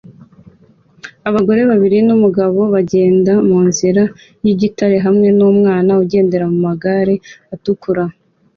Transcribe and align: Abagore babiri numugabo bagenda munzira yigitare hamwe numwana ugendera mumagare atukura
Abagore 1.29 1.61
babiri 1.71 1.97
numugabo 2.07 2.59
bagenda 2.73 3.31
munzira 3.47 4.03
yigitare 4.43 4.97
hamwe 5.05 5.27
numwana 5.37 5.91
ugendera 6.03 6.45
mumagare 6.53 7.15
atukura 7.55 8.03